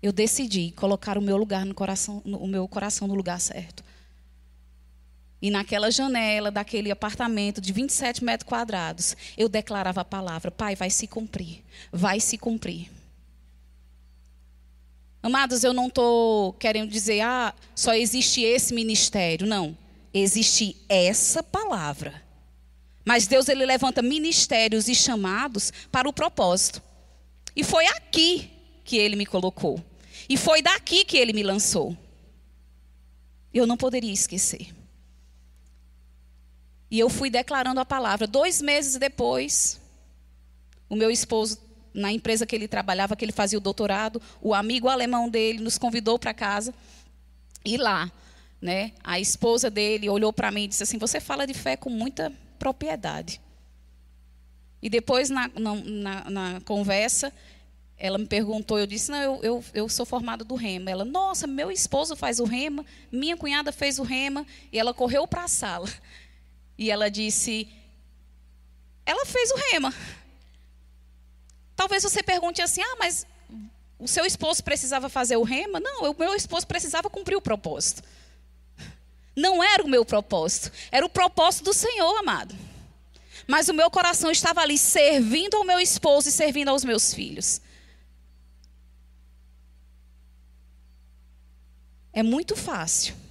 [0.00, 3.83] Eu decidi colocar o meu lugar no coração, o meu coração no lugar certo.
[5.44, 10.88] E naquela janela daquele apartamento de 27 metros quadrados, eu declarava a palavra: Pai, vai
[10.88, 11.62] se cumprir.
[11.92, 12.90] Vai se cumprir.
[15.22, 19.46] Amados, eu não estou querendo dizer, ah, só existe esse ministério.
[19.46, 19.76] Não.
[20.14, 22.22] Existe essa palavra.
[23.04, 26.82] Mas Deus, ele levanta ministérios e chamados para o propósito.
[27.54, 28.50] E foi aqui
[28.82, 29.78] que ele me colocou.
[30.26, 31.94] E foi daqui que ele me lançou.
[33.52, 34.83] Eu não poderia esquecer.
[36.90, 38.26] E eu fui declarando a palavra.
[38.26, 39.80] Dois meses depois,
[40.88, 41.58] o meu esposo,
[41.92, 45.78] na empresa que ele trabalhava, que ele fazia o doutorado, o amigo alemão dele nos
[45.78, 46.74] convidou para casa.
[47.64, 48.10] E lá,
[48.60, 51.90] né, a esposa dele olhou para mim e disse assim: Você fala de fé com
[51.90, 53.40] muita propriedade.
[54.82, 57.32] E depois, na, na, na conversa,
[57.96, 60.90] ela me perguntou, eu disse, não, eu, eu, eu sou formada do rema.
[60.90, 65.26] Ela, nossa, meu esposo faz o rema, minha cunhada fez o rema, e ela correu
[65.26, 65.88] para a sala.
[66.76, 67.68] E ela disse:
[69.06, 69.94] Ela fez o rema.
[71.76, 73.26] Talvez você pergunte assim: Ah, mas
[73.98, 75.80] o seu esposo precisava fazer o rema?
[75.80, 78.02] Não, o meu esposo precisava cumprir o propósito.
[79.36, 82.54] Não era o meu propósito, era o propósito do Senhor, amado.
[83.46, 87.60] Mas o meu coração estava ali servindo ao meu esposo e servindo aos meus filhos.
[92.12, 93.23] É muito fácil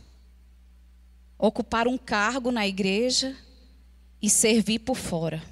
[1.46, 3.36] ocupar um cargo na igreja
[4.22, 5.44] e servir por fora.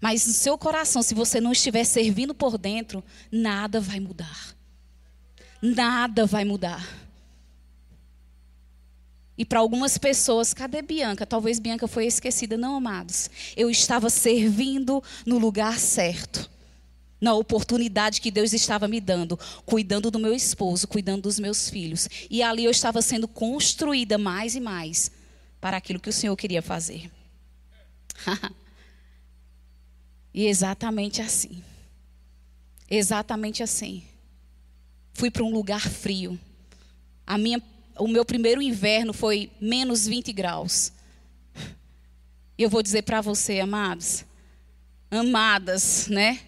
[0.00, 4.56] Mas no seu coração, se você não estiver servindo por dentro, nada vai mudar.
[5.60, 6.82] Nada vai mudar.
[9.36, 11.26] E para algumas pessoas, cadê Bianca?
[11.26, 12.56] Talvez Bianca foi esquecida.
[12.56, 13.28] Não, amados.
[13.54, 16.50] Eu estava servindo no lugar certo.
[17.22, 22.08] Na oportunidade que Deus estava me dando, cuidando do meu esposo, cuidando dos meus filhos.
[22.28, 25.12] E ali eu estava sendo construída mais e mais
[25.60, 27.08] para aquilo que o Senhor queria fazer.
[30.34, 31.62] e exatamente assim.
[32.90, 34.02] Exatamente assim.
[35.14, 36.36] Fui para um lugar frio.
[37.24, 37.62] A minha,
[37.96, 40.92] o meu primeiro inverno foi menos 20 graus.
[42.58, 44.24] E eu vou dizer para você, amados,
[45.10, 46.40] amadas, né?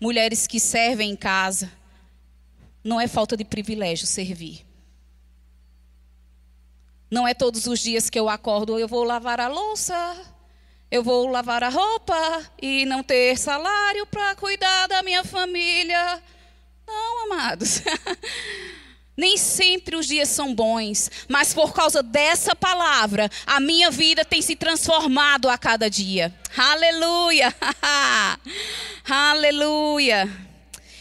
[0.00, 1.70] Mulheres que servem em casa,
[2.82, 4.64] não é falta de privilégio servir.
[7.10, 9.94] Não é todos os dias que eu acordo, eu vou lavar a louça,
[10.90, 16.22] eu vou lavar a roupa e não ter salário para cuidar da minha família.
[16.86, 17.82] Não, amados.
[19.16, 24.42] Nem sempre os dias são bons, mas por causa dessa palavra, a minha vida tem
[24.42, 26.34] se transformado a cada dia.
[26.54, 27.54] Aleluia!
[29.08, 30.28] Aleluia!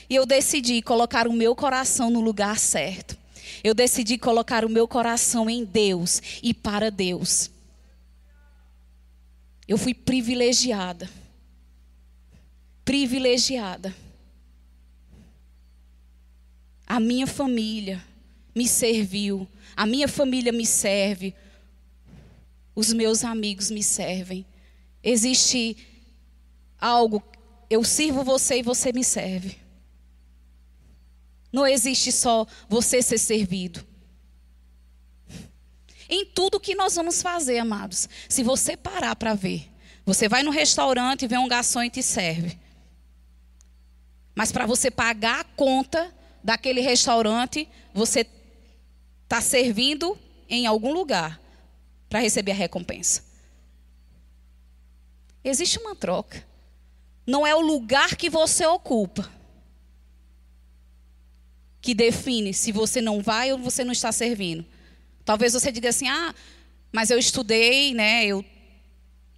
[0.09, 3.17] E eu decidi colocar o meu coração no lugar certo.
[3.63, 7.49] Eu decidi colocar o meu coração em Deus e para Deus.
[9.67, 11.09] Eu fui privilegiada.
[12.85, 14.04] privilegiada.
[16.87, 18.03] A minha família
[18.53, 21.35] me serviu, a minha família me serve,
[22.75, 24.45] os meus amigos me servem.
[25.03, 25.77] Existe
[26.79, 27.23] algo,
[27.69, 29.57] eu sirvo você e você me serve.
[31.51, 33.85] Não existe só você ser servido.
[36.07, 39.71] Em tudo que nós vamos fazer, amados, se você parar para ver,
[40.05, 42.59] você vai no restaurante vê um garçom e te serve.
[44.35, 46.13] Mas para você pagar a conta
[46.45, 48.23] daquele restaurante, você
[49.23, 50.15] está servindo
[50.47, 51.41] em algum lugar
[52.07, 53.23] para receber a recompensa.
[55.43, 56.45] Existe uma troca.
[57.25, 59.27] Não é o lugar que você ocupa
[61.81, 64.63] que define se você não vai ou você não está servindo.
[65.23, 66.33] Talvez você diga assim: "Ah,
[66.91, 68.23] mas eu estudei, né?
[68.23, 68.45] Eu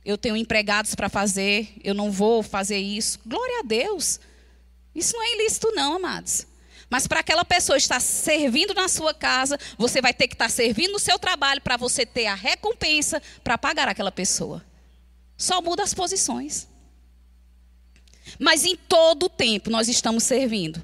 [0.04, 3.18] eu tenho empregados para fazer, eu não vou fazer isso".
[3.26, 4.20] Glória a Deus.
[4.94, 6.46] Isso não é ilícito não, amados.
[6.90, 10.94] Mas para aquela pessoa estar servindo na sua casa, você vai ter que estar servindo
[10.94, 14.64] no seu trabalho para você ter a recompensa para pagar aquela pessoa.
[15.38, 16.68] Só muda as posições.
[18.40, 20.84] Mas em todo o tempo nós estamos servindo.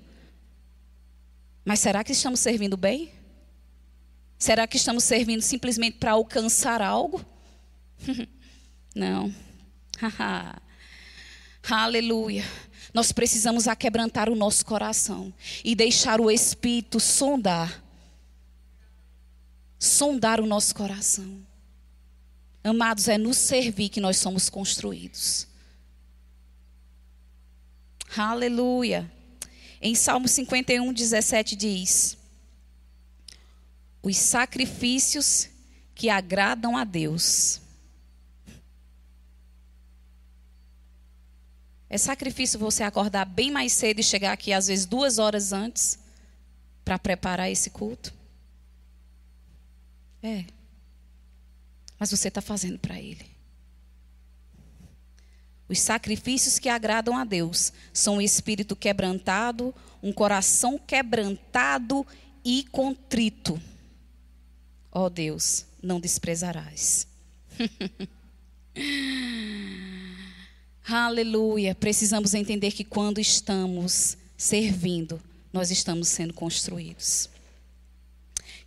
[1.64, 3.12] Mas será que estamos servindo bem?
[4.38, 7.26] Será que estamos servindo simplesmente para alcançar algo?
[8.94, 9.34] Não.
[11.70, 12.44] Aleluia.
[12.94, 15.34] Nós precisamos aquebrantar o nosso coração
[15.64, 17.84] e deixar o Espírito sondar.
[19.80, 21.44] Sondar o nosso coração.
[22.64, 25.48] Amados, é no servir que nós somos construídos.
[28.16, 29.12] Aleluia.
[29.82, 32.18] Em Salmo 51, 17 diz:
[34.04, 35.50] Os sacrifícios
[35.96, 37.63] que agradam a Deus
[41.94, 46.00] É sacrifício você acordar bem mais cedo e chegar aqui, às vezes, duas horas antes,
[46.84, 48.12] para preparar esse culto?
[50.24, 50.44] É.
[52.00, 53.24] Mas você está fazendo para Ele.
[55.70, 59.72] Os sacrifícios que agradam a Deus são um espírito quebrantado,
[60.02, 62.04] um coração quebrantado
[62.44, 63.62] e contrito.
[64.92, 67.06] Ó oh Deus, não desprezarás.
[70.86, 71.74] Aleluia.
[71.74, 75.22] Precisamos entender que quando estamos servindo,
[75.52, 77.30] nós estamos sendo construídos.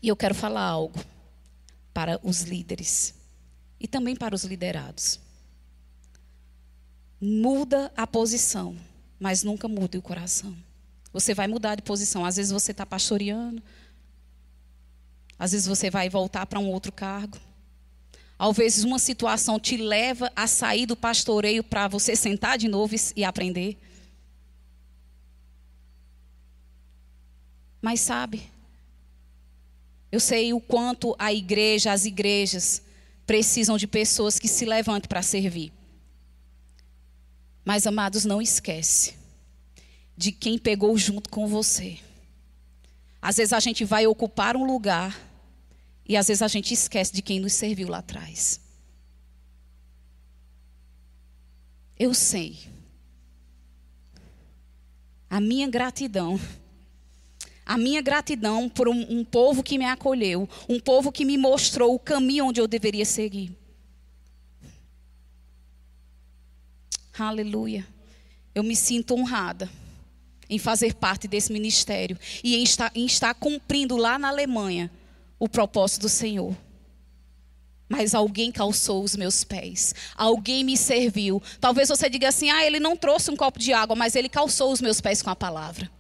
[0.03, 0.99] E eu quero falar algo
[1.93, 3.15] para os líderes
[3.79, 5.21] e também para os liderados.
[7.21, 8.77] Muda a posição,
[9.19, 10.57] mas nunca mude o coração.
[11.13, 12.25] Você vai mudar de posição.
[12.25, 13.63] Às vezes você está pastoreando,
[15.39, 17.39] às vezes você vai voltar para um outro cargo.
[18.39, 22.95] Às vezes uma situação te leva a sair do pastoreio para você sentar de novo
[23.15, 23.79] e aprender.
[27.81, 28.51] Mas sabe,
[30.11, 32.83] eu sei o quanto a igreja, as igrejas,
[33.27, 35.73] precisam de pessoas que se levantem para servir.
[37.65, 39.15] Mas, amados, não esquece
[40.17, 41.99] de quem pegou junto com você.
[43.21, 45.26] Às vezes a gente vai ocupar um lugar
[46.09, 48.61] e às vezes a gente esquece de quem nos serviu lá atrás.
[51.99, 52.59] Eu sei.
[55.29, 56.39] A minha gratidão.
[57.65, 60.49] A minha gratidão por um, um, povo que me acolheu.
[60.69, 63.57] Um povo que me mostrou o caminho onde eu deveria seguir.
[67.19, 67.87] Aleluia.
[68.55, 69.69] Eu me sinto honrada
[70.49, 74.91] em fazer parte desse ministério e em estar, em estar cumprindo lá na Alemanha
[75.39, 76.57] o propósito do Senhor.
[77.89, 79.95] Mas alguém calçou os meus pés.
[80.17, 81.41] Alguém me serviu.
[81.61, 84.73] Talvez você diga assim: ah, ele não trouxe um copo de água, mas ele calçou
[84.73, 85.91] os meus pés com a palavra.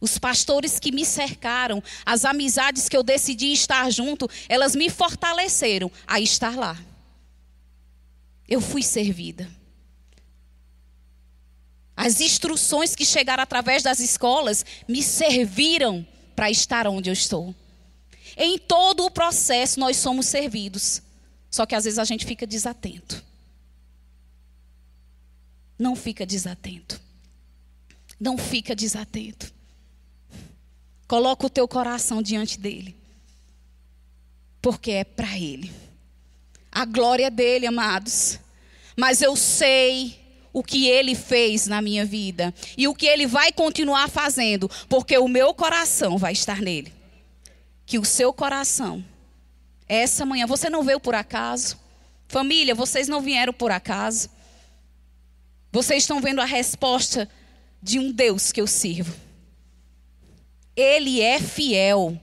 [0.00, 5.90] Os pastores que me cercaram, as amizades que eu decidi estar junto, elas me fortaleceram
[6.06, 6.78] a estar lá.
[8.48, 9.48] Eu fui servida.
[11.96, 17.54] As instruções que chegaram através das escolas me serviram para estar onde eu estou.
[18.36, 21.02] Em todo o processo nós somos servidos.
[21.50, 23.22] Só que às vezes a gente fica desatento.
[25.78, 27.00] Não fica desatento.
[28.18, 29.52] Não fica desatento.
[31.06, 32.96] Coloca o teu coração diante dele.
[34.60, 35.72] Porque é para ele.
[36.72, 38.40] A glória é dele, amados.
[38.96, 40.23] Mas eu sei
[40.54, 45.18] o que ele fez na minha vida e o que ele vai continuar fazendo, porque
[45.18, 46.92] o meu coração vai estar nele.
[47.84, 49.04] Que o seu coração,
[49.88, 51.76] essa manhã, você não veio por acaso.
[52.28, 54.30] Família, vocês não vieram por acaso.
[55.72, 57.28] Vocês estão vendo a resposta
[57.82, 59.14] de um Deus que eu sirvo.
[60.76, 62.18] Ele é fiel.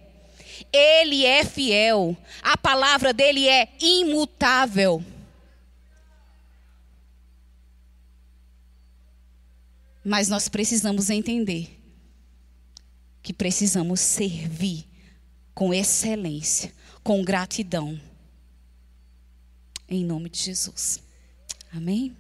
[0.72, 2.16] Ele é fiel.
[2.42, 5.04] A palavra dele é imutável.
[10.04, 11.80] Mas nós precisamos entender
[13.22, 14.86] que precisamos servir
[15.54, 16.74] com excelência,
[17.04, 18.00] com gratidão.
[19.88, 21.02] Em nome de Jesus.
[21.72, 22.16] Amém?